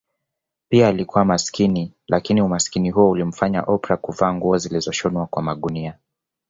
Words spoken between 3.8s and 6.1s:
kuvaa nguo zilizoshonwa kwa magunia